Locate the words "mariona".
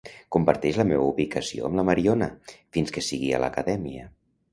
1.89-2.29